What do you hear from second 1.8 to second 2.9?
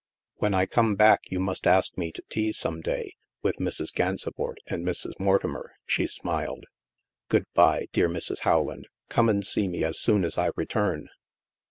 me to tea some